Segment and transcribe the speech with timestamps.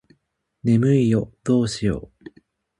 [0.63, 2.31] 眠いよどうしよう